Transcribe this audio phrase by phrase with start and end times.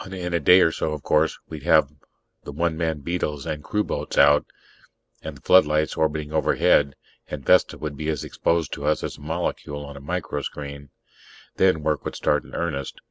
[0.03, 1.91] In a day or so, of course, we'd have
[2.43, 4.47] the one man beetles and crewboats out,
[5.21, 6.95] and the floodlights orbiting overhead,
[7.27, 10.89] and Vesta would be as exposed to us as a molecule on a microscreen.
[11.57, 12.97] Then work would start in earnest.